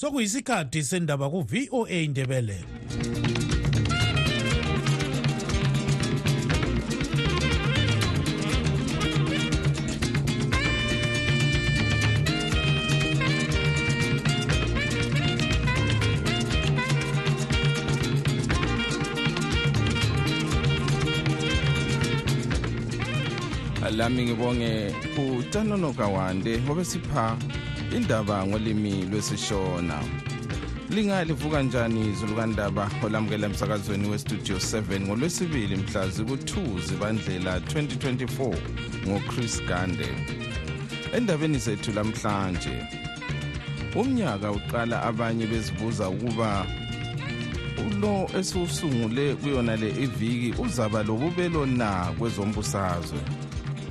[0.00, 2.58] sokuyisikhathi sendaba ku-voa indebele
[23.96, 24.94] lami ngibonge
[25.38, 27.36] utanono kawande obesipha
[27.96, 29.98] indaba ngolimi lwesishona.
[30.90, 32.90] Lingalivuka njani zulukandaba?
[33.04, 38.56] Olamukela emsakazweni westudio 7 ngolwesibili mhla ziku-2 zibandlela 2024
[39.08, 40.08] ngochris gande.
[41.16, 43.00] Endabeni zethu lamhlanje
[43.96, 46.66] umnyaka uqala abanye bezibuza ukuba
[47.86, 53.18] ulo esiwusungule kuyona le iviki uzaba lobubelo na kwezombusazwe?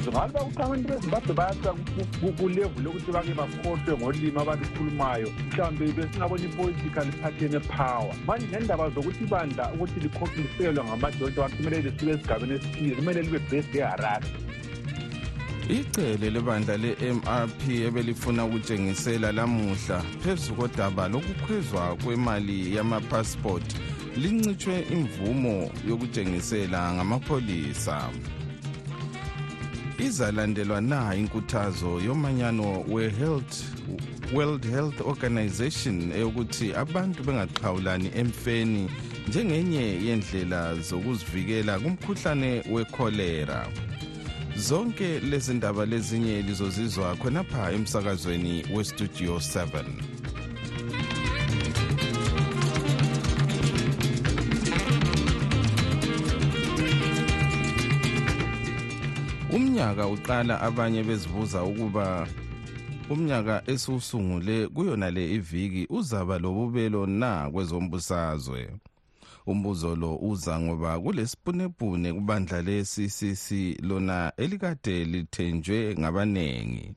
[0.07, 1.73] Ngabe ukuthi abantu bezimbabwe bayasa
[2.37, 9.73] kulevuli lokuthi bake bakhohlwe ngolimi abalukhulumayo mhlawumbe besingabona ipolitical party enepower manje nendaba zokuthi ibandla
[9.73, 14.27] ukuthi likhokliselwe ngamadoda wakhe kumele lisuke esigabeni esithile kumele libe based eharare.
[15.69, 23.75] Icele lebandla le-mrp ebelifuna ukutshengisela lamuhla phezu kodaba lokukhwezwa kwemali yamapasipoti
[24.17, 28.09] lincitshwe imvumo yokutshengisela ngamapholisa
[29.99, 33.63] izalandelwa na inkuthazo yomanyano we-health
[34.33, 38.89] world health organization eyokuthi abantu bengaqhawulani emfeni
[39.27, 43.67] njengenye yendlela zokuzivikela kumkhuhlane wekholera
[44.55, 50.18] zonke lezi ndaba lezinye lizozizwa khonapha emsakazweni westudio 7
[59.79, 62.27] umnyaka uqala abanye bezibuza ukuba
[63.09, 68.59] umnyaka esiwusungule kuyona le iviki uzaba lobubelo na kwezombusazwe.
[69.47, 73.47] Umbuzo lo uza ngoba kulesipunepune kubandla le-ccc
[73.87, 76.91] lona elikade lithenjwe ngabaningi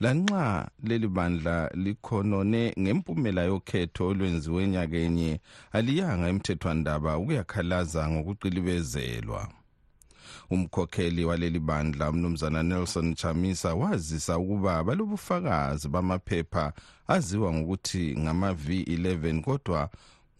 [0.00, 5.40] lanxa leli bandla likhonone ngempumela yokhetho olwenziwe enyakenye
[5.72, 9.61] aliyanga emthethwandaba ukuyakhalaza ngokuqilibezelwa.
[10.50, 16.72] Umkhokheli waleli bandla umnumzana nelson chamisa wazisa ukuba balobufakazi bamaphepha
[17.08, 19.90] aziwa ngokuthi ngama-v11 kodwa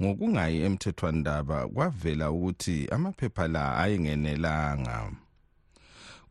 [0.03, 5.11] ngokungayi emthethwandaba kwavela ukuthi amaphepha la ayengenelanga.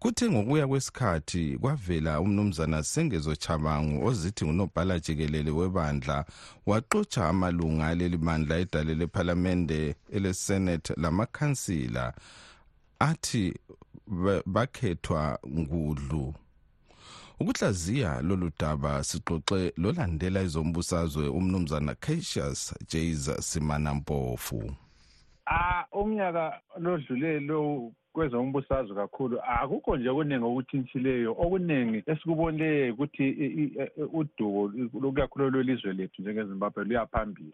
[0.01, 6.25] Kuthe ngokuya kwesikhathi kwavela umnumzana sengezo chabangu ozithi ngunobhala jikelele webandla
[6.66, 12.13] waxotsha amalunga aleli bandla edale lephalamende elesenethi lamakhansila
[13.01, 13.53] athi
[14.45, 16.34] bakhethwa ngudlu.
[17.39, 24.75] Ukuhlaziya lolu daba sixoxe lolandela izombusazwe umnumzana cassius jas simanampofu.
[25.45, 29.39] Ah umnyaka lodlule lo kwezombusazwe kakhulu.
[29.61, 33.25] Akukho nje okuningi okuthintshileyo okuningi esikubonileyo ukuthi
[34.13, 37.53] udubo lukakhulu lwelizwe lethu njengezimbabwe luya phambili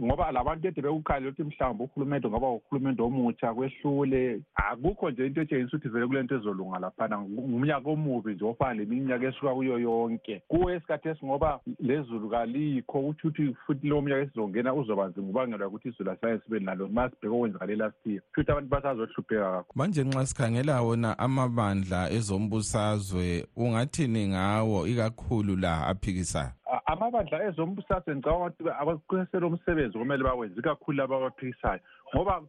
[0.00, 4.40] ngoba labantu ede bekukhalele ukuthi mhlawumbe uhulumende ngoba uhulumende omutsha kwehlule.
[4.54, 7.18] Akukho nje into etshengisa ukuthi vele kulento ezolunga laphana.
[7.18, 10.42] Ngumnyaka omubi nje ofana leminyaka esuka kuyo yonke.
[10.48, 15.88] Kuwe esikhathi esingoba lezulu kalikho kutsho ukuthi futhi lowo mnyaka esizongena uzoba nzima ubangelwa ukuthi
[15.88, 16.88] izulu asaye sibe nalo.
[16.88, 18.22] Ma sibheke okwenzakale last year.
[18.34, 26.52] Futhi abantu basazohlupheka kakhulu manje nxa sikhangela wona amabandla ezombusazwe ungathini ngawo ikakhulu la aphikisayo
[26.86, 31.80] amabandla ezombusazwe ngicabanga ukuthi abakuqiniselwa umsebenzi kumele bawenze ikakhulu laba abaphikisayo.
[32.14, 32.42] Ngoba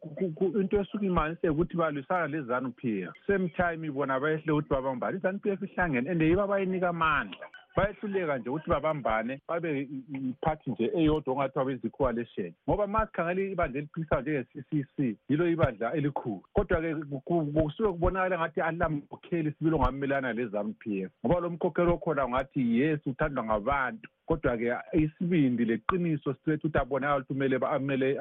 [0.60, 5.18] into esuke imanise ukuthi balwisana le-zanu p f same time bona bayehle ukuthi babambane.
[5.18, 7.46] I-zanu p f ihlangene and yibo abayinika amandla.
[7.78, 9.88] Bayehluleka nje ukuthi babambane babe
[10.30, 15.94] iphathi nje eyodwa ongathiwa bezi-coalition ngoba ma sikhangela ibandla eliphikisayo njenge-c c c yilo ibandla
[15.94, 16.44] elikhulu.
[16.54, 21.12] Kodwa-ke kusuke kubonakala ngathi alilamkhokheli sibili ongamelana le-zanu p f.
[21.26, 24.10] Ngoba lo mkhokheli okhona ngathi yes uthandwa ngabantu.
[24.26, 28.20] Kodwa-ke isibindi leqiniso sisethu ukuthi abonakala ukuthi kumele amele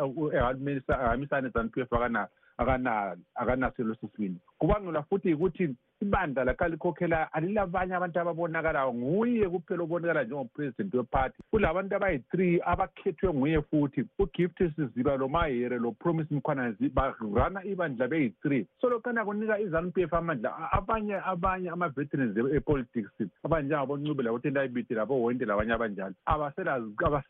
[0.89, 1.89] ahambisane ezanu p f
[3.37, 4.41] akanaso leso sibindi.
[4.59, 8.95] Kubangelwa futhi ukuthi ibandla lakha likhokhela alilabanye abantu ababonakalayo.
[8.95, 14.05] Nguye kuphela obonakala njengopresident wephathi kulabantu abayi-three abakhethwe nguye futhi.
[14.19, 18.67] Ugift siziba lo mahere lo promise mkhwanazi barana ibandla beyi-three.
[18.81, 20.73] So lokhana kunika izanu p f amandla.
[20.73, 23.11] Abanye abanye ama-veterans epolitics
[23.45, 26.15] abanjengaboncube labotendayibiti labowonke labanye abanjalo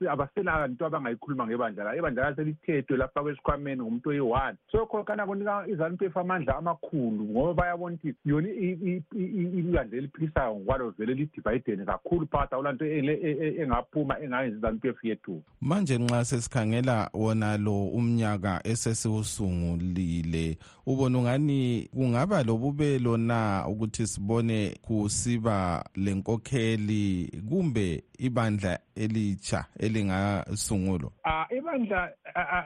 [0.06, 1.96] abaselanto abangayikhuluma ngebandla la.
[1.96, 4.56] Ibandla laselithethwe lafakwa esikhwameni ngumuntu oyi-one.
[4.72, 10.54] So khokhana kunika izanu p f amandla amakhulu kakhulu ngoba bayabona ukuthi yona ibandla eliphikisayo
[10.54, 16.24] ngokwalo vele lidivayidene kakhulu phakathi akulanto e, e, engaphuma engayenzi zanup f yethu manje nxa
[16.24, 28.04] sesikhangela wona lo umnyaka esesiwusungulile ubona ungani kungaba lobubelo na ukuthi sibone kusiba lenkokheli kumbe
[28.18, 31.10] ibandla elitsha elingasungulwa?
[31.24, 32.12] Ah ibandla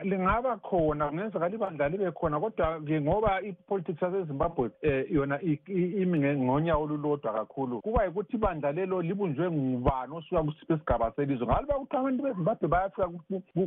[0.03, 6.85] lingaba khona kungenzekala ibandla libe khona kodwa ke ngoba ipolitics yasezimbabwe um yona imi ngonyawo
[6.85, 11.47] olulodwa kakhulu kuba yikuthi ibandla lelo libunjwe ngubani osuka kusiphi isigaba selizwe.
[11.47, 13.09] Ngaloba kuthi abantu bezimbabwe bayafika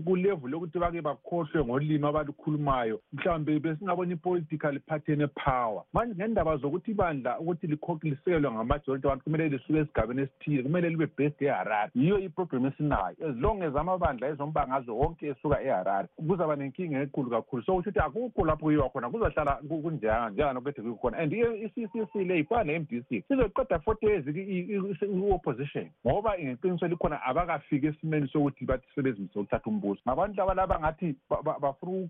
[0.06, 5.84] kulevu lokuthi bake bakhohlwe ngolimi abalukhulumayo mhlawumbe besingabona ipolitical phathene power.
[5.94, 11.42] Manje ngendaba zokuthi ibandla ukuthi lisekelwe ngamajority abantu kumele lisuke esigabeni esithile kumele libe based
[11.42, 17.30] eharare yiyo iproblem esinayo as long as amabandla ezombangazwe wonke esuka eharare kuzaba nenkinga enkulu
[17.30, 17.64] kakhulu.
[17.64, 22.64] So kusho ukuthi akukho lapho kuyiwa khona kuzohlala kunjanga njenganokade kukhona and i-ccc le ifana
[22.64, 25.90] ne-m d c sizoqeda forty years i-opposition.
[26.06, 30.02] Ngoba ngeqiniso likhona abakafiki esimeni sokuthi bathi sebezimise ukuthatha umbuso.
[30.08, 31.16] Ngabantu laba laba ngathi
[31.62, 32.08] bafuna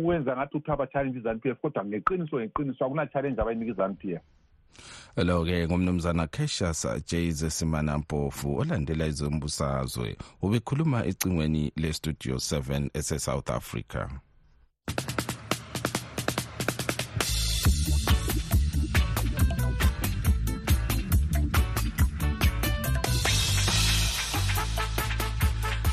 [0.00, 4.22] ukwenza ngathi kuthiwa ba-challenge izanu p f kodwa ngeqiniso ngeqiniso akuna-challenge abayinika izanu p f.
[5.16, 14.08] lo-ke ngumnumzana cassius jays simanampofu olandela izombusazwe ubekhuluma ecingweni lestudio 7 esesouth africa.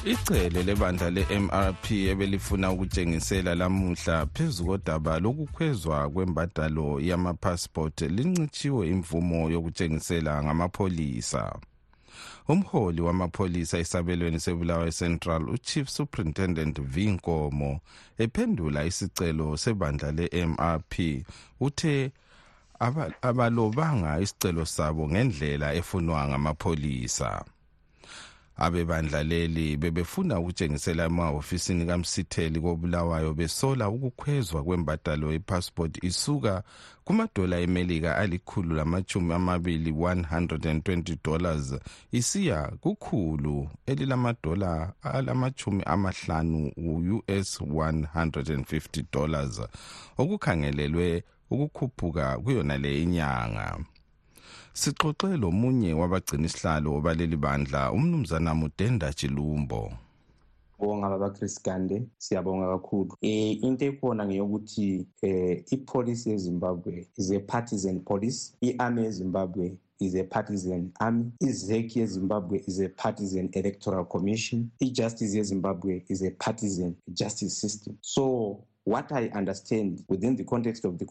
[0.06, 11.56] Icele lebandla le-mrp ebelifuna ukutshengisela lamuhla phezu kodaba lokukhwezwa kwembadalo yamaphasipoti lincitshiwe imvumo yokutshengisela ngamapholisa.
[12.48, 17.80] Umholi wamapholisa esabelweni sebulawayo central uchief superintendent v nkomo
[18.18, 20.94] ephendula isicelo sebandla le-mrp
[21.60, 22.12] uthe
[23.22, 27.46] abalobanga isicelo sabo ngendlela efunwa ngamapholisa.
[28.58, 36.64] Abebandla leli bebefuna ukutshengisela emahhofisini kamsitheli kobulawayo besola ukukhwezwa kwembadalo yepassport isuka
[37.04, 41.76] kumadola emelika alikhulu lamachumi amabili 120 dollars
[42.12, 49.62] isiya kukhulu elilamadola alamachumi amahlanu u-us 150 dollars
[50.18, 53.78] okukhangelelwe ukukhuphuka kuyona le inyanga
[54.82, 59.82] sixoxe lomunye wabagcina isihlalo baleli bandla umnumzana mudenda chilumbo
[60.80, 63.16] bonga baba Chris Gande siyabonga kakhulu.
[63.22, 70.24] Eh into ekhona ngeyokuthi eh ipolice yeZimbabwe is a partisan police iarmy yeZimbabwe is a
[70.24, 77.56] partisan army izeki yezimbabwe is a partisan electoral commission ijustice yezimbabwe is a partisan justice
[77.56, 77.98] system.
[78.02, 81.06] So what i understand within the context of the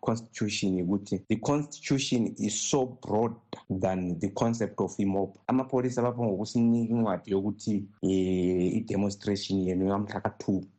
[0.00, 3.32] constitution ukuthi the constitution is so broad
[3.80, 8.10] than the concept of imob amapholisa bapho ngokusinika incwadi yokuthi um
[8.78, 10.20] i-demonstration yenu yamhla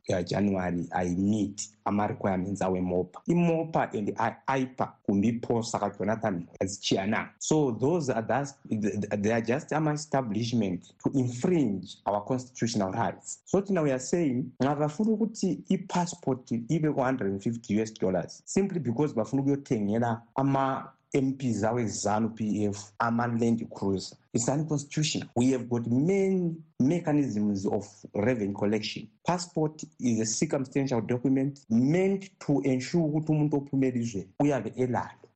[0.08, 3.22] ka-two yajanuary ayimeet ama-requirements awemopa.
[3.28, 4.10] Imopa and
[4.48, 11.98] i-ipa kumbe iphosa kajonathan azichiyananga so those are thus, they are just ama-establishment to infringe
[12.06, 13.40] our constitutional rights.
[13.46, 19.42] So thina we are saying ngabafuna ukuthi i-passport ibe ku-150 us dollars simply because bafuna
[19.42, 24.16] ukuyothengela ama MPs awe ZANU PF ama-land cruiser.
[24.34, 29.08] It's unconstitutional we have got many mechanisms of revenue collection.
[29.26, 34.30] Passport is a circumstantial document meant to ensure ukuthi umuntu ophuma elizweni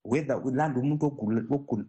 [0.05, 1.05] whether ulanda umuntu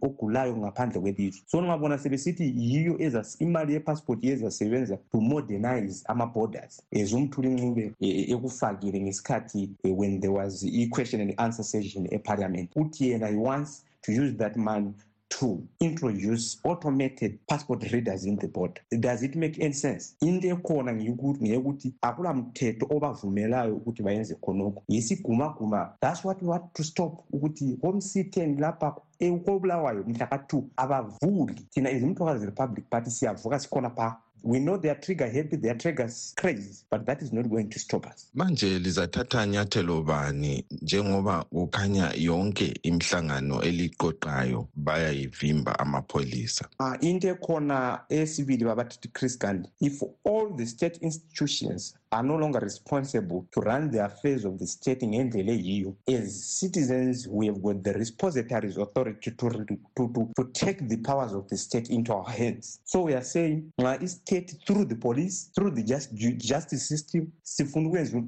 [0.03, 1.43] ogulayo ngaphandle kwelizwe.
[1.47, 2.99] So ngabona sebesithi yiyo
[3.39, 11.21] imali yepassport yezasebenza to modernize ama-borders as umthula incube ekufakile ngesikhathi when there was i-question
[11.21, 12.71] and answer session eparliament.
[12.77, 14.93] Uthi yena he wants to use that money
[15.39, 18.81] to introduce automated passport readers in the border.
[19.01, 20.17] Does it make any sense?
[20.21, 24.83] Into ekhona ngeyokuthi akula mthetho obavumelayo ukuthi bayenze khonokho.
[24.89, 31.67] Yisigumaguma that's what we want to stop ukuthi home citen lapha kobulawayo mhla ka-two abavuli.
[31.71, 34.17] Thina izimthokazi republic party siyavuka sikhona phaa
[34.47, 37.69] we know they are trigger happy they are triggers crazy but that is not going
[37.69, 38.31] to stop us.
[38.35, 46.69] Manje lizathatha nyathelo bani njengoba kukhanya yonke imihlangano eliqoqayo bayayivimba amapholisa.
[46.81, 52.61] Uh, into ekhona esibili babathi chris gandhi if all the state institutions are no longer
[52.61, 57.83] responsible to run the affairs of the state ngendlela eyiyo as citizens we have got
[57.83, 62.31] the repositories authority to, to, to, to take the powers of the state into our
[62.31, 62.81] hands.
[62.85, 67.89] So we are saying nxa istate through the police through the just, justice system sifuna
[67.89, 68.23] ukwenza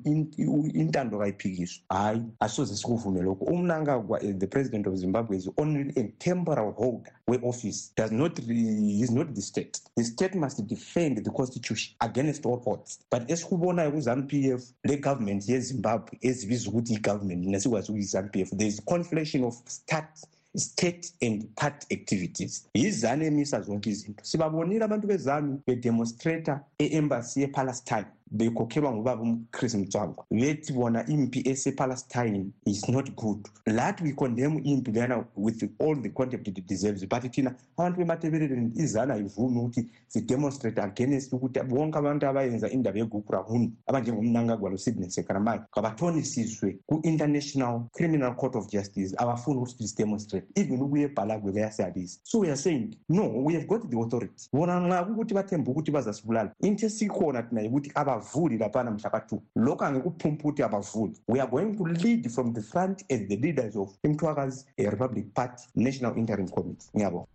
[0.75, 6.03] intando kayiphikiswa hhayi asoze sikuvume lokho umnangagwa the president of zimbabwe is only a
[6.49, 11.95] temporal holder we-office does not is not the state the state must defend the constitution
[12.01, 13.01] against all odds.
[13.11, 18.81] But esikubonayo ku-zanup f le government yezimbabwe ezibiza ukuthi i-government nesikwazi ukuyi-zanup f there is
[18.81, 20.09] conflation of stat
[20.57, 22.67] state and part activities.
[22.75, 24.25] Yizanu emisa zonke izinto.
[24.25, 30.25] Sibabonile abantu bezanu bedemonstrata e-embassy yepalestine bekhokhelwa ngubaba umchris mtswango.
[30.31, 33.49] Bethi bona impi esepalestine is not good.
[33.67, 37.05] Lathi we condemn impi leyana with all the contempt it deserves.
[37.07, 43.73] But thina abantu bematebeleleni izana ayivumi ukuthi sidemonstrate against ukuthi bonke abantu abayenza indaba yegugurahunu
[43.87, 50.47] abanjengomnankagwa losydney sekramay kabathonisiswe ku-international criminal court of justice abafuni ukuthi sidemonstrate.
[50.55, 54.49] Even ukuye ebhalagwe bayasiyabisa so we are saying no we have got the authority.
[54.53, 59.43] Bona nxa kukuthi bathemba ukuthi bazasibulala into esikhona thina yikuthi aba abavuli laphana mhla ka-two.
[59.57, 61.17] Lokho angekuphumpa ukuthi abavuli.
[61.29, 65.65] We are going to lead from the front as the leaders of imthwakazi republic party
[65.75, 66.89] national interim committee.
[66.97, 67.27] Ngiyabonga.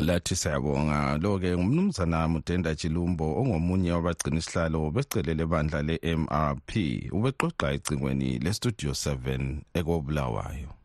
[0.00, 1.18] Lathi siyabonga.
[1.18, 6.70] Lo-ke ngumnumzana mudenda chilumbo ongomunye wabagcina isihlalo becelele bandla le-mrp
[7.12, 10.81] ubexoxa ecingweni lestudio 7 ekobulawayo.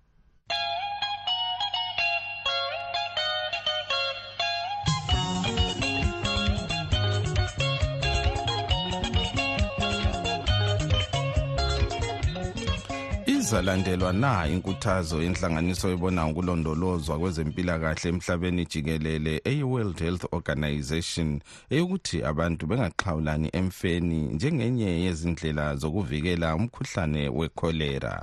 [13.47, 21.29] Izalandelwa na inkuthazo yenhlanganiso ebona ukulondolozwa kwezempilakahle emhlabeni jikelele eyi-world health organization
[21.73, 28.13] eyokuthi abantu bengaxhawulani emfeni njengenye yezindlela zokuvikela umkhuhlane wekholera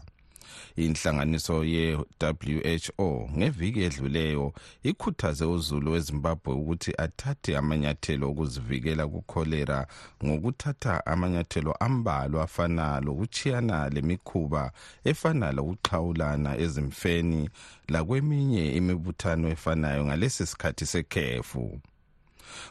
[0.76, 9.86] inhlanganiso ye-WHO ngeviki edluleyo ikhuthaze uzulu wezimbabwe ukuthi athathe amanyathelo okuzivikela kukholera
[10.24, 14.72] ngokuthatha amanyathelo ambalwa afana lokuchiyana lemikhuba
[15.04, 17.50] efana lokuxhawulana ezimfeni
[17.88, 21.80] lakweminye imibuthano efanayo ngalesi sikhathi sekhefu.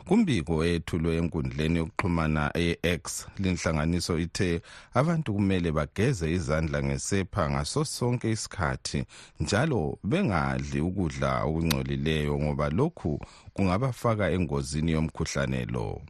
[0.08, 3.04] Kumbiko eyethulwe enkundleni yokuxhumana e-x
[3.42, 4.62] linhlanganiso ithe
[4.94, 9.00] abantu kumele bageze izandla ngesepha ngaso sonke isikhathi
[9.40, 13.12] njalo bengadli ukudla okungcolileyo ngoba lokhu
[13.54, 16.02] kungabafaka engozini yomkhuhlane lo.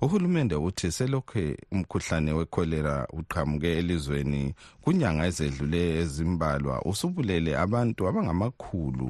[0.00, 9.08] Uhulumende uthi selokhu umkhuhlane wekholera uqhamuke elizweni kunyanga ezedlule ezimbalwa usubulele abantu abangamakhulu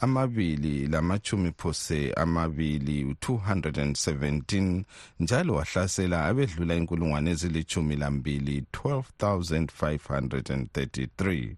[0.00, 4.82] amabili lamachumi phose amabili 217
[5.20, 11.54] njalo wahlasela abedlula inkulungwane ezilichumi lambili 12533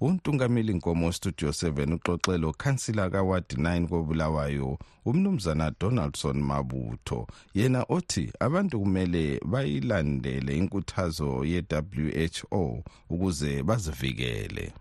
[0.00, 7.26] untungameli nkomo studio 7 uxoxelo khansila kawadi 9 kobulawayo umnumzana donaldson mabutho.
[7.54, 14.72] Yena othi abantu kumele bayilandele inkuthazo ye-who ukuze bazivikele.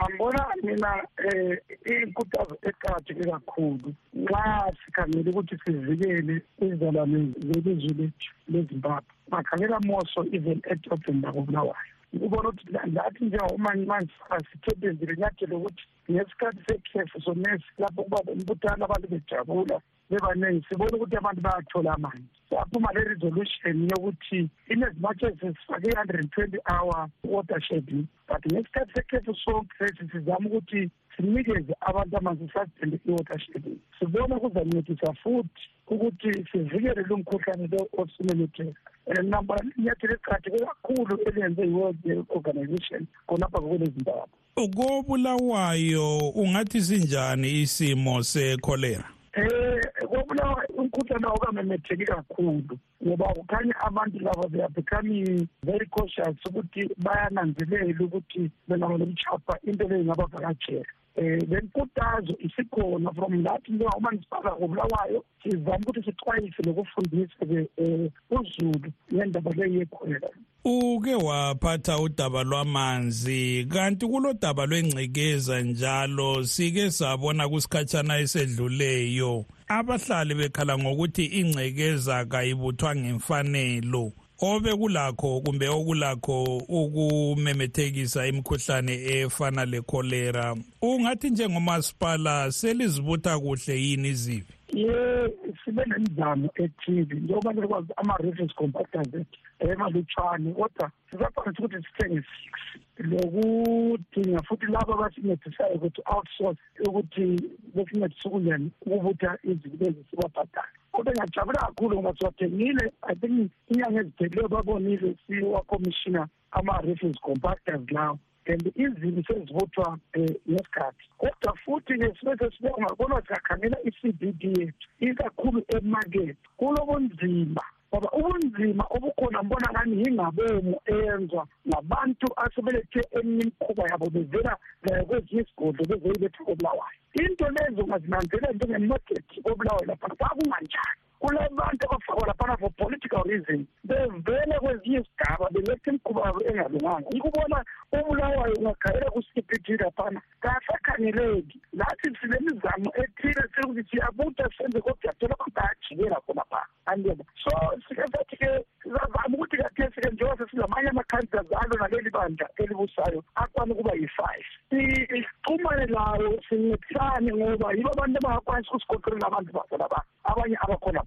[0.00, 0.90] Angibona mina
[1.26, 1.56] um
[1.92, 3.88] inkuthazo eqakatheke kakhulu.
[4.14, 12.72] Nxa sikhangele ukuthi sivikele izalwane zelizwe lethu lezimbabwe bakhangela moso even edrobheni lakobulawayo ukubona ukuthi
[12.96, 14.12] lathi njengomanje
[14.50, 19.80] sithethe nyathelo ukuthi ngesikhathi sekhefu sonesi lapho kuba umbuthano abantu bejabula.
[20.10, 22.24] Bebaningi sibona ukuthi abantu bayathola amanzi.
[22.50, 28.06] Saphuma le resolution yokuthi in as much as sifake i-hundred and twenty hour water shedding
[28.28, 33.78] but ngesikhathi sekhefu sonke lesi sizama ukuthi sinikeze abantu amanzi sasithende i-water shedding.
[33.98, 38.80] Sibona kuzancedisa futhi ukuthi sivikele lo mkhuhlane lo osumemetheka.
[39.06, 47.60] And number inyathelo eqakatheke kakhulu eliyenze i-world health organization khonapha kokulezi ndawo kobulawayo ungathi sinjani
[47.62, 49.04] isimo sekholera
[49.36, 56.82] eh kobulawa umkhuhlane awukamemetheki kakhulu ngoba kukhanya abantu laba they are becoming very cautious ukuthi
[57.04, 60.86] bayananzelela ukuthi benabo lokuchapha into leyo ingabavakatshela
[61.16, 69.50] um le nkuthazo isikhona from lathi njengaumanisipala kobulawayo sizama ukuthi sixwayise nokufundisa-ke um uzulu ngendaba
[69.50, 70.30] leyo yekhwela.
[70.64, 79.44] Uke waphatha udaba lwamanzi kanti kulo daba lwengcekeza njalo sike sabona kusikhatshana esedluleyo.
[79.68, 84.12] Abahlali bekhala ngokuthi ingcekeza kayibuthwa ngemfanelo.
[84.40, 90.56] Obe kulakho kumbe okulakho ukumemethekisa imikhuhlane efana lekholera.
[90.82, 95.28] Ungathi njengomasipala selizibutha kuhle yini izibi ye
[95.74, 102.52] sibe nemizamo ethile njengoba nikwazi ama-reference compactors ethu emalutshwane kodwa sizakwanisa ukuthi sithenge six.
[102.98, 107.26] Lokudinga futhi labo abasincedisayo ukuthi outsource ukuthi
[107.74, 114.48] besincedise ukunjani ukubutha izinto lezi sibabhadale kodwa ngiyajabula kakhulu ngoba siwathengile i think inyanga eziphelileyo
[114.48, 118.18] babonile siwakomishina ama-reference compactors lawo.
[118.46, 121.04] And izinto sezivuthwa um ngesikhathi.
[121.18, 126.36] Kodwa futhi-ke sibe sesibonga kodwa siyakhangela i-c b d yethu ikakhulu emakethe.
[126.56, 134.58] Kulobunzima ngoba ubunzima obukhona mbona kani yingabomu eyenzwa ngabantu asebelethe eminye imikhuba yabo bevela
[135.06, 136.98] kwezinye isigodlo bezeyiletha kobulawayo.
[137.22, 141.03] Into lezo ungazinanzelela njengemakethi kobulawayo laphana kwakunganjani?
[141.24, 147.08] Kulabantu abafakwa laphana for political reasons bevele kwezinye isigaba beletha imikhuba engalunganga.
[147.14, 155.54] Yikubona ubulawayo ungakhayela ku-cpt laphana kasakhangeleki lathi silemizamo ethile sekuthi siyabutha senze kodwa siyathola abantu
[155.56, 157.50] bayajikela khonapha andiyeba so
[157.88, 158.50] sike sathi-ke
[158.82, 164.46] sizazama ukuthi kathesi-ke njengoba sesilamanye ama-candidates alo naleli bandla elibusayo akwane ukuba yi-five.
[164.70, 171.02] Sixhumane lawo sincedisane ngoba yibo abantu abangakwanisa ukusigoqelela abantu basolaba abanye abakhona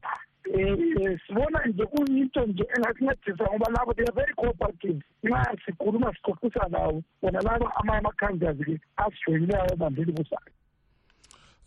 [1.28, 5.02] sibona nje kuyinto nje engasincedisa ngoba labo they are very cooperative.
[5.24, 10.52] Nxa sikhuluma sixoxisa lawo bona laba amanye ama-candidates-ke asijoyinileyo ebandleni busayo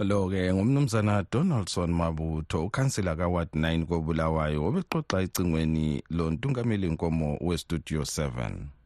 [0.05, 8.80] lo-ke ngumnumzana donaldson mabutho ukhansila kaward 9 kobulawayo obexoxa ecingweni lo ntungameli nkomo westudio 7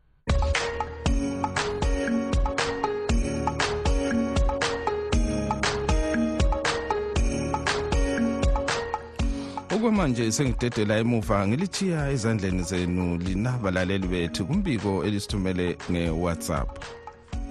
[9.84, 16.70] okwamanje sengidedela emuva ngilichiya ezandleni zenu lina balaleli bethu kumbiko elisithumele nge-whatsapp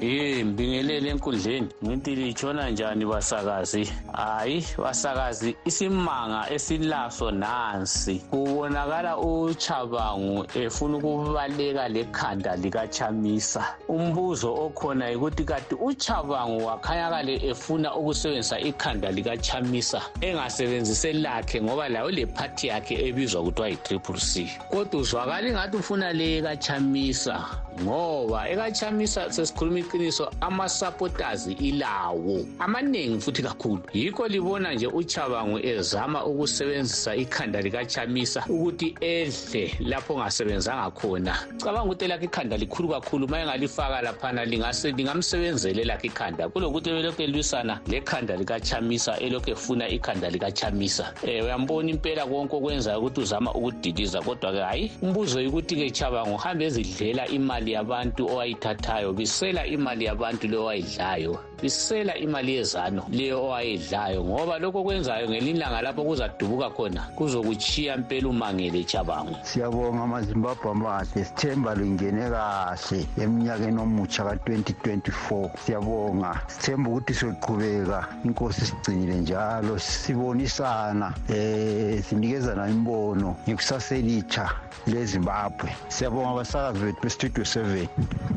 [0.03, 1.67] ye mbingelele enkundleni.
[1.85, 3.89] Ngithi litshona njani basakazi?
[4.13, 8.15] Hayi basakazi isimanga esilaso nansi.
[8.29, 13.65] Kubonakala uchabangu efuna ukubaleka lekhanda likachamisa.
[13.87, 22.67] Umbuzo okhona yikuthi kati uchabangu wakhanyakale efuna ukusebenzisa ikhanda likachamisa engasebenzise lakhe ngoba layo lephathi
[22.67, 24.49] yakhe ebizwa kuthiwa yi-triple c.
[24.69, 27.62] Kodwa uzwakala ingathi ufuna le kachamisa.
[27.81, 32.45] Ngoba ekachamisa sesikhuluma iqiniso ama-supporters ilawo.
[32.59, 33.81] Amaningi futhi kakhulu.
[33.93, 41.33] Yikho libona nje uchabangu ezama ukusebenzisa ikhanda likachamisa ukuthi edle lapho ongasebenzanga khona.
[41.57, 46.49] Cabanga ukuthi elakho ikhanda likhulu kakhulu ma engalifaka laphana lingamsebenzela elakho ikhanda.
[46.49, 53.21] Kulokuthi belokhu elwisana lekhanda likachamisa elokhu efuna ikhanda likachamisa um uyambona impela konke okwenzayo ukuthi
[53.21, 60.47] uzama ukudiliza kodwa-ke hhayi umbuzo yikuthi-ke chabangu uhambe ezidlela imali yabantu owayithathayo bisela imali yabantu
[60.47, 61.52] leyo owayidlayo.
[61.63, 68.27] Bisela imali yezano leyo owayidlayo ngoba lokho okwenzayo ngelinye ilanga lapho kuzadubuka khona kuzokuchiya mpela
[68.29, 77.99] umangele chabangu siyabonga amazimbabwe amahle sithemba lingene kahle eminyakeni omutsha ka-2024 siyabonga sithemba ukuthi soqhubeka
[78.25, 84.45] inkosi sigcinile njalo sibonisana um sinikezana imbono ngekusaselicha
[84.87, 85.69] lezimbabwe.
[85.87, 87.87] Siyabonga abasakazi bethu bestudio seven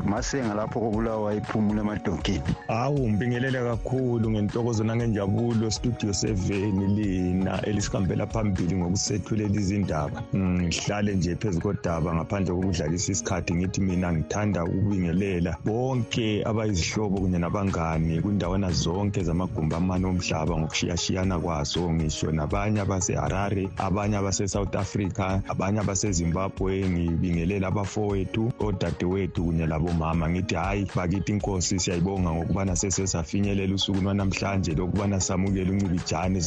[0.05, 2.43] masenga lapho kobulawa iphumule emadonkeni.
[2.67, 10.21] Hawu ngibingelele kakhulu ngentokozo nangenjabulo studio seven lina elisihambela phambili ngokusethulela izindaba.
[10.35, 18.21] Ngihlale nje phezu kodaba ngaphandle kokudlalisa isikhathi ngithi mina ngithanda ukubingelela bonke abayizihlobo kunye nabangani
[18.21, 21.93] kwindawana zonke zamagumbi amane omhlaba ngokushiyashiyana kwaso.
[21.93, 30.29] Ngisho nabanye abase-harare abanye abase-south africa abanye abasezimbabwe ngibingelela abafowethu odadewethu kunye labomama.
[30.29, 32.75] Ngithi hhayi bakithi inkosi siyayibonga ngokubana
[33.07, 36.41] sesesafinyelela usuku lwanamhlanje lokubana samukele uncibijane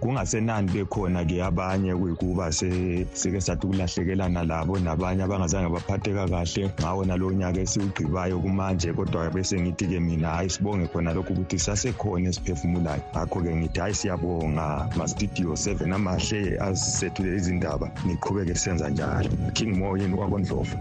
[0.00, 3.66] kungasenani bekhona-ke abanye kuyikuba sike sathi
[4.44, 8.92] labo nabanye abangazange baphatheka kahle ngawo nalowo nyaka esiwugqibayo kumanje.
[8.92, 13.02] Kodwa bese ngithi-ke mina sibonge khona lokhu ukuthi sasekhona esiphefumulayo.
[13.12, 14.88] Ngakho-ke ngithi siyabonga
[15.56, 17.90] seven amahle azisethule izindaba.
[18.06, 19.28] Niqhubeke senza njalo.
[19.54, 19.82] King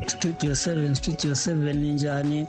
[0.08, 2.48] studio seven studio seven njani?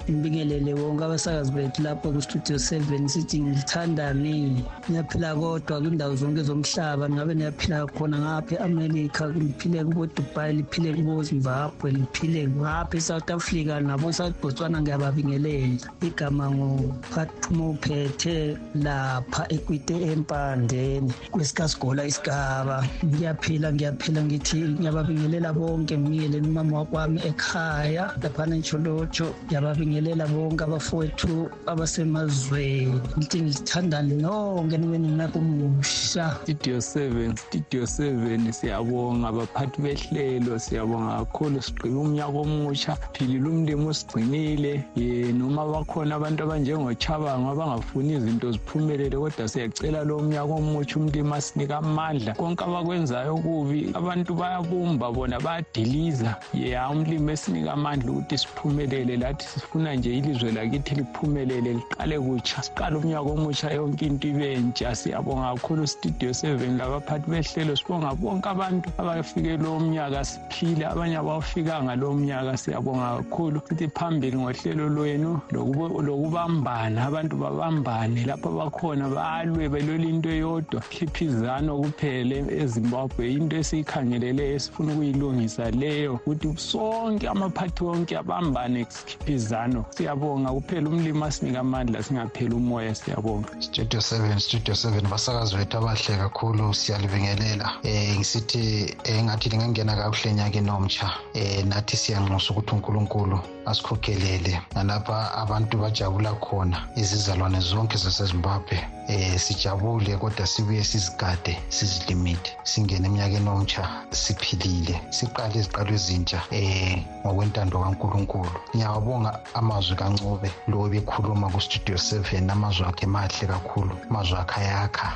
[0.74, 7.86] Wonke abasakazi bethu lapho ku-studio seven sithi ngithandani ngiyaphila kodwa kwindawo zonke zomhlaba ngabe niyaphila
[7.86, 15.84] khona ngapha e-america liphile kubo-dubai liphile kubo-zimbabwe liphile ngapha e-south africa nabo south botswana ngiyababingelela.
[16.00, 22.88] Igama nguphathuma uphethe lapha ekwite empandeni kwesikasigola isigaba.
[23.04, 28.16] Ngiyaphila ngiyaphila ngithi ngiyababingelela bonke ngibingelele umama wakwami ekhaya.
[28.22, 37.36] Laphana entsholotsho ngiyababingelela bonke abafowethu abasem emazweni lithi ngilithandane lonke nibe ninako omusha studio seven
[37.36, 44.84] studio seven siyabonga baphathi behlelo siyabonga kakhulu sigqibe umnyaka omutsha philile umlimi usigcinile.
[44.96, 51.78] Ye noma bakhona abantu abanjengochabango abangafuni izinto ziphumelele kodwa siyacela lo mnyaka omutsha umlimi asinika
[51.78, 52.34] amandla.
[52.34, 56.36] Konke abakwenzayo kubi abantu bayabumba bona bayadiliza.
[56.54, 62.96] Ye umlimi esinika amandla ukuthi siphumelele lathi sifuna nje ilizwe lakithi liphumelele liqale kutsha siqale
[62.96, 64.94] umnyaka omutsha yonke into ibe ntsha.
[64.94, 67.76] Siyabonga kakhulu studio seven labaphathi behlelo.
[67.76, 70.86] Sibonga bonke abantu abafike lowo mnyaka siphile.
[70.86, 73.60] Abanye abawufikanga lowo mnyaka siyabonga kakhulu.
[73.68, 77.06] Sithi phambili ngohlelo lwenu lokubambana.
[77.06, 80.80] Abantu babambane lapho bakhona balwe belwela into eyodwa.
[80.80, 83.32] Khipha izano kuphela ezimbabwe.
[83.32, 89.84] Into esiyikhangeleleyo esifuna ukuyilungisa leyo ukuthi sonke amaphathi wonke abambane sikhipha izano.
[89.90, 91.93] Siyabonga kuphela umlimi asinika amandla.
[92.02, 93.48] Singapheli umoya siyabonga.
[93.60, 95.06] Studio seven studio seven.
[95.08, 102.50] Basakazi wethu abahle kakhulu siyalibingelela um ngisithi engathi lingangena kakuhle enyakeni omtsha um nathi siyanxusa
[102.52, 108.78] ukuthi unkulunkulu asikhokhelele nalapha abantu bajabula khona izizalwane zonke zasezimbabwe.
[109.08, 117.78] Eh sijabule kodwa sibuye sizigade sizilimite singene eminyakeni omtsha siphilile siqale iziqalo ezintsha eh ngokwentando
[117.80, 118.58] kaNkuluNkulu.
[118.74, 125.08] Ngiyawabonga amazwi kaNcube lo bekhuluma ku studio 7 amazwi akhe mahle kakhulu amazwi akhe ayakha.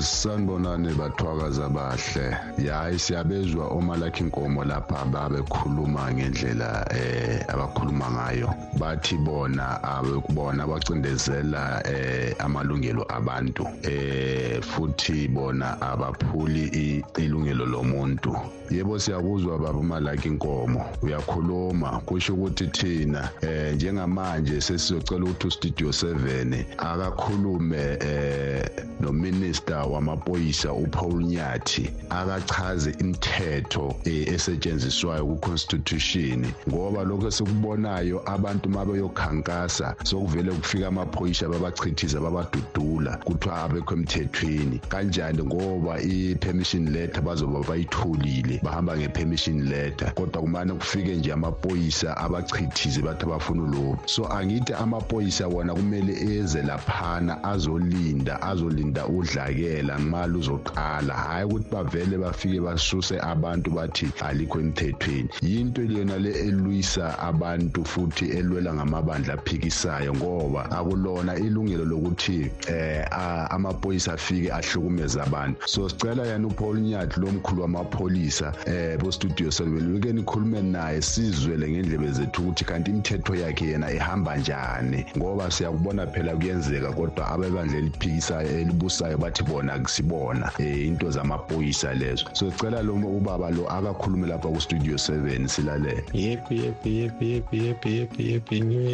[0.00, 2.36] Sanibonani bathwakaza bahle.
[2.58, 8.54] Yayi siyabezwa omalakhe inkomo lapha babekhuluma ngendlela eh abakhuluma ngayo.
[8.78, 18.36] Bathi bona abekubona abacindezela eh amalungelo abantu eh futhi bona abaphuli ilungelo lomuntu.
[18.70, 22.00] Yebo siyakuzwa baba malaki inkomo uyakhuluma.
[22.06, 28.70] Kusho ukuthi thina eh njengamanje sesizocela ukuthi ustudio 7 akakhulume eh
[29.00, 37.30] no minister wamaphoyisa uPaul Nyathi akachaze imithetho esetshenziswayo ku constitution ngoba lokho
[37.76, 44.80] sikubonayo abantu mabeyokhankasa sokuvele kufika amaphoyisa babachithiza babadudula kuthiwa abekho emthethweni.
[44.88, 45.42] Kanjani?
[45.44, 50.12] Ngoba i-permission letter bazoba bayitholile bahamba nge-permission letter.
[50.14, 56.62] Kodwa kumane kufike nje amaphoyisa abachithize bathi abafuna ulobu so angithi amaphoyisa wona kumele eze
[56.62, 61.14] laphana azolinda azolinda udlakela nxa luzoqala.
[61.14, 65.28] Hhayi ukuthi bavele bafike basuse abantu bathi alikho emthethweni.
[65.42, 73.06] Yinto leyona le elwisa abantu futhi elwela ngamabandla aphikisayo ngoba akulona ilungelo lokuthi eh
[73.50, 75.60] amaphoyisa afike ahlukumeza abantu.
[75.66, 81.02] So sicela yena uPaul Nyathi lo mkhulu wamapholisa eh bo studio 7 wike nikhulume naye
[81.02, 85.06] sizwele ngendlebe zethu ukuthi kanti imithetho yakhe yena ihamba njani.
[85.16, 92.24] Ngoba siyakubona phela kuyenzeka kodwa abebandla eliphikisayo elibusayo bathi bona akusibona eh into zamaphoyisa lezo.
[92.32, 97.84] So sicela lo ubaba lo akakhulume lapha ku studio 7 silalela yep yep yep yep
[97.86, 98.84] yep yep yep new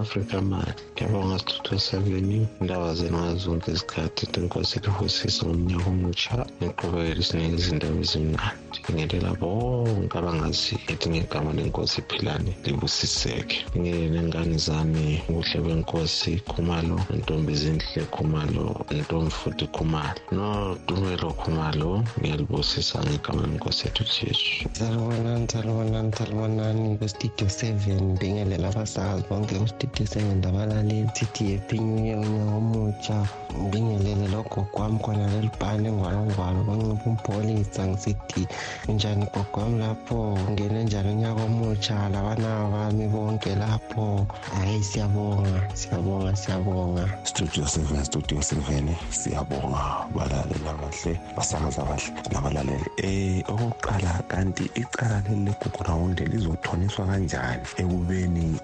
[0.00, 7.56] Africa man ngiyabonga studio 7 indaba zenu zonke izikhathi inkosi elihosisa ngomnyaka omutsha ngiqhubekele isiningi
[7.60, 16.32] izindaba ezimnandi ngelela bonke abangazi ethi ngegama lenkosi iphilane libusiseke ngeke nengane zami ubuhle benkosi
[16.50, 20.20] khumalo intombi zinhle khumalo intombi futhi khumalo.
[20.32, 24.68] Nodumelo khumalo ngiyalibusisa ngegama lenkosi yethu jesu.
[24.78, 32.18] Salibonani salibonani salibonani kwestudio seven bingelela abasakazi bonke kwestudio seven ndabalaleli sithi happy new year
[32.18, 33.28] unyaka omutsha
[33.60, 38.42] ngibingelele logogo wami khona lelibhane engwalongwalo bancipha umpholisa ngisithi
[38.88, 40.34] njani gogo wami lapho?
[40.48, 42.08] Ungene njani unyaka omutsha?
[42.08, 44.26] Labana bami bonke lapho.
[44.54, 47.04] Hayi siyabonga siyabonga siyabonga.
[47.24, 52.86] Studio seven studio seven siyabonga balalela abahle basakaza abahle nabalaleli.
[52.96, 58.60] Eh okokuqala kanti icala leli legugu rawundi lizothoniswa kanjani ekubeni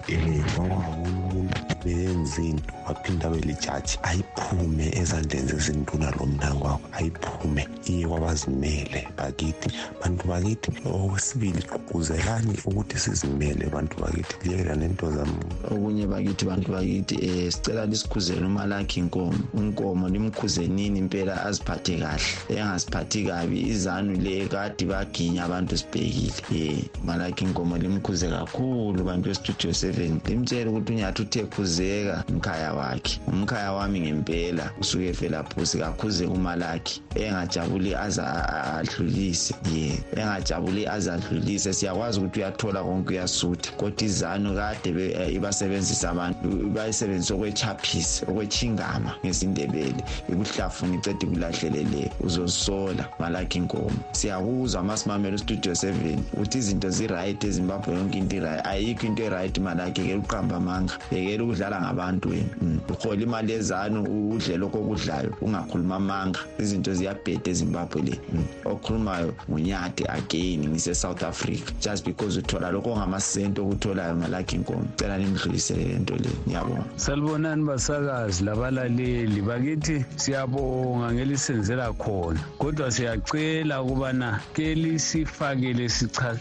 [0.59, 0.71] um
[1.05, 9.69] umuntu beyenza into waphinda belijaji ayiphume ezandleni zezinduna lo mntango wakho ayiphume iye kwabazimele bakithi.
[10.01, 15.31] Bantu bakithi okwesibili gqugquzelani ukuthi sizimele bantu bakithi liyekela nento zam.
[15.71, 22.21] Okunye bakithi bantu bakithi um sicela lisikhuzele umalakhi inkomo inkomo limkhuzenini impela aziphathe kahle.
[22.49, 26.33] Engaziphathi kabi izanu le kade baginya abantu sibhekile.
[26.51, 30.19] Ye malakhi inkomo limkhuze kakhulu bantu bestudio seven.
[30.25, 33.19] Limtshele ukuthi unyathi uthe khuze uyakhuzeka umkhaya wakhe.
[33.27, 39.53] Umkhaya wami ngempela usuke felaphusi kakhuze umalakhi engajabuli aze adlulise.
[39.73, 41.73] Ye engajabuli aze adlulise.
[41.73, 43.71] Siyakwazi ukuthi uyathola konke uyasutha.
[43.77, 50.03] Kodwa izanu kade eh, ibasebenzisa abantu bayisebenzisa okwechaphisi okwechingama ngesindebele.
[50.29, 53.99] Ikuhlafuna icede kulahlelele uzosola malakhi inkomo.
[54.11, 60.01] Siyakuzwa masimamela ustudio seven ukuthi izinto zi-right ezimbabwe yonke into i-right ayikho into e-right malakhi
[60.01, 60.93] ke uqamba amanga.
[61.11, 62.79] Yekela ukudlala ngabantu wena mm.
[62.89, 68.45] uhola imali ezanu udle lokho okudlayo ungakhuluma amanga izinto ziyabheda ezimbabwe le mm.
[68.65, 71.71] okhulumayo ngunyade again ngise-south africa.
[71.81, 74.87] Just because uthola lokho ongamasenti okutholayo malakhi inkomo.
[74.95, 76.85] Cela nimdlulisele le nto le ngiyabonga.
[76.95, 79.41] Salibonani basakazi labalaleli.
[79.41, 85.89] Bakithi siyabonga ngelisenzela khona kodwa siyacela ukubana ke lisifakele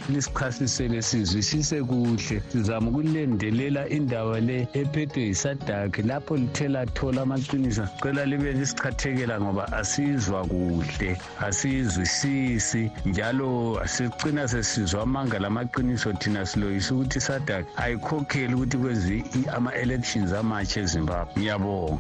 [0.09, 2.43] lisichasisele sizwisise kuhle.
[2.53, 4.69] Sizama ukulendelela indaba le
[5.09, 14.49] ephethwe yisadakhi lapho lithe lathola amaqiniso cela libe lisichathekela ngoba asizwa kuhle asiyizwisisi njalo sicina
[14.49, 19.25] sesizwa amanga lamaqiniso thina siloyisa ukuthi isadakhi ayikhokheli ukuthi kwenziwe
[19.57, 21.33] ama-elections amatsha ezimbabwe.
[21.39, 21.99] Ngiyabonga.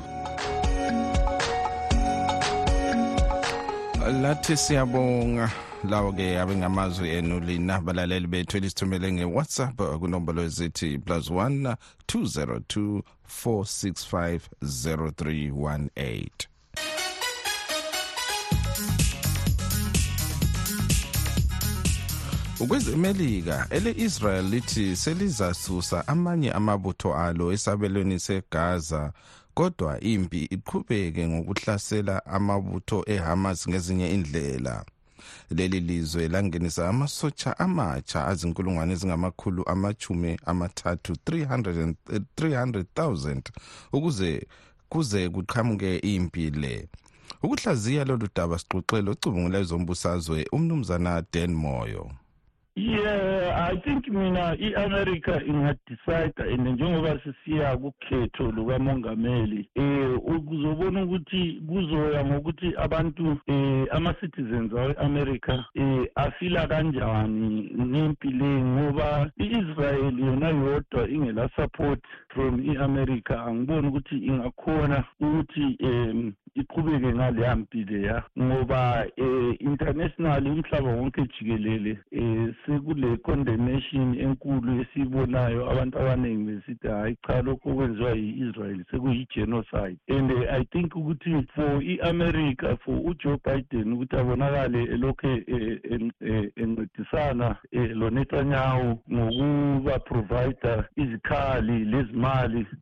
[4.22, 5.67] Lathi siyabonga.
[5.84, 11.76] Lawo-ke abengamazwi enu lina balaleli bethu elisithumele nge-whatsapp kunombolo ezithi plus 1
[12.08, 13.02] 202
[13.44, 16.28] 465 0318
[22.60, 29.12] ukwezemelika ele-israel lithi selizasusa amanye amabutho alo esabelweni segaza
[29.54, 34.84] kodwa impi iqhubeke ngokuhlasela amabutho eHamas ngezinye indlela
[35.50, 43.42] leli lizwe langenisa amasotsha amatsha azinkulungwane ezingamakhulu amachume amathathu 300,000
[43.92, 44.46] ukuze
[44.88, 46.88] kuze kuqhamuke impi le
[47.42, 52.10] ukuhlaziya lolu daba sixoxele ocubungula ezombusazwe umnumzana Dan Moyo.
[52.78, 62.24] Yeah i think mina i-america ingadecide and njengoba sisiya kukhetho lukamongameli eh uzobona ukuthi kuzoya
[62.24, 71.48] ngokuthi abantu eh ama-citizens awe-america eh afila kanjani ngempi le ngoba i-israel yona yodwa ingela
[71.56, 72.00] support
[72.38, 80.90] from i-america angiboni ukuthi ingakhona ukuthi um iqhubeke ngaleya mpi leya ngoba um international umhlaba
[80.90, 88.84] wonke jikelele um sekule condemnation enkulu esiyibonayo abantu abaningi besithi hhayi cha lokhu okwenziwa yi-israel
[88.90, 89.98] sekuyi-genocide.
[90.08, 95.26] And i think ukuthi for i-america for ujoe biden ukuthi abonakale elokhu
[96.56, 102.27] encedisana lo-netanyahu ngokuba-provida izikhali lezimali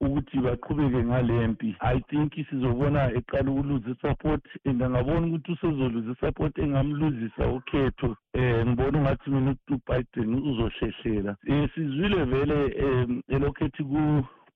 [0.01, 1.77] ukuthi baqhubeke ngale mpi.
[1.81, 8.17] I think sizobona eqala ukuluza isupport and angabona ukuthi usezoluza isupport engamluzisa ukhetho.
[8.35, 13.83] Um ngibona ungathi mina ubiden uzohlehlela um sizwile vele um elokhethi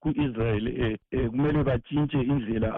[0.00, 2.68] ku-israel eh, eh kumele batshintshe indlela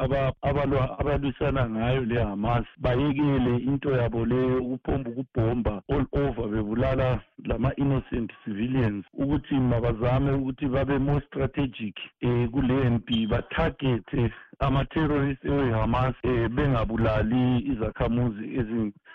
[0.43, 2.65] abalwa abalwisana ngayo le Hamas.
[2.79, 10.67] Bayekele into yabo le ukuphomba ukubhomba all over bebulala lama innocent civilians ukuthi mabazame ukuthi
[10.67, 18.45] babe more strategic eh kule mpi batarget ama-terrorist ewe-hamas eh bengabulali izakhamuzi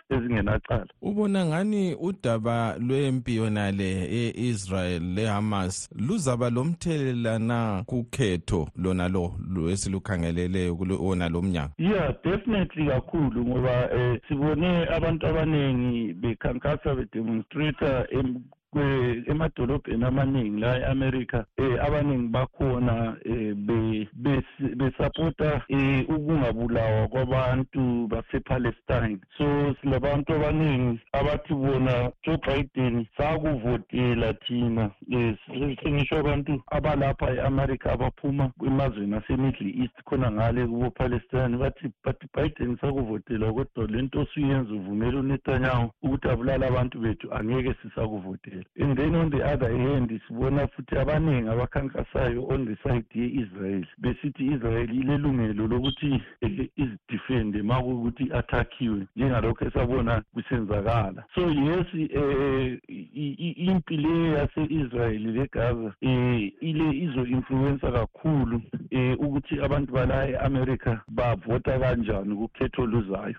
[0.10, 0.88] ezingenacala.
[1.02, 10.76] Ubona ngani udaba lwempi yona le e-israel le-hamas luzaba lomthelela na kukhetho lona lo esilukhangeleleyo
[10.76, 11.74] kuwona lo mnyaka?
[11.78, 18.08] Yeah definitely kakhulu ngoba um sibone abantu abaningi bekhankasa bedemonstrata
[18.76, 23.56] emadolobheni amaningi la e-america eh abaningi bakhona eh
[24.76, 29.20] besapota eh ukungabulawa kwabantu base-palestine.
[29.38, 35.38] So silabantu abaningi abathi bona joe biden sakuvotela thina um
[35.84, 41.58] sengisho abantu abalapha e-america abaphuma emazweni ase-middle east khona ngale kubo-palestine.
[41.58, 47.76] Bathi but biden sakuvotela kodwa le nto osuyenza uvumela unetanyahu ukuthi abulale abantu bethu angeke
[47.82, 53.86] sisakuvotela and then on the other hand sibona futhi abaningi abakhankasayo on the side ye-israel.
[54.00, 56.22] Besithi i-israel ilelungelo lokuthi
[56.78, 61.24] izidefende ma kuwukuthi i-athakhiwe njengalokho esabona kusenzakala.
[61.36, 62.78] So yes um
[63.68, 72.36] impi le yase-israyeli legaza um ile izo-influensa kakhulu um ukuthi abantu bala e-america bavota kanjani
[72.36, 73.36] kukhetho luzayo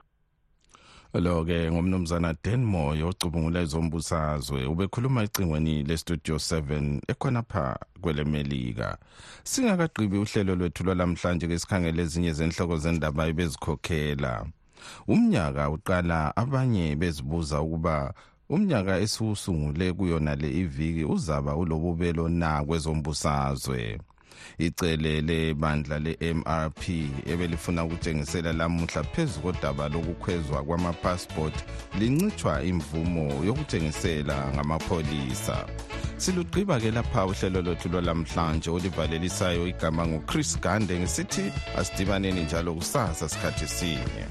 [1.14, 8.98] lo-ke ngumnumzana dan moyo ocubungula ezombusazwe ubekhuluma ecingweni lestudio 7 ekhona pha kwelemelika.
[9.44, 14.46] Singakagqibi uhlelo lwethu lwalamhlanje ke sikhangele ezinye zenhloko zendaba ebezikhokhela
[15.08, 18.14] umnyaka uqala abanye bezibuza ukuba
[18.54, 23.98] umnyaka esiwusungule kuyona le iviki uzaba ulobubelo na kwezombusazwe.
[24.58, 26.82] Icele lebandla le-mrp
[27.26, 31.64] ebelifuna ukutshengisela lamuhla phezu kodaba lokukhwezwa kwamapasipoti
[31.98, 35.66] lincitshwa imvumo yokutshengisela ngamapholisa.
[36.16, 44.24] Silugqiba-ke lapha uhlelo lwethu lwalamhlanje olivalelisayo igama nguchris gande ngisithi asidibaneni njalo kusasa sikhathi sinye.